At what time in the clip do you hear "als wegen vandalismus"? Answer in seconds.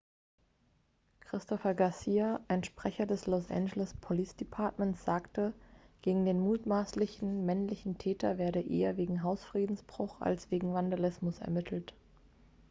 10.21-11.37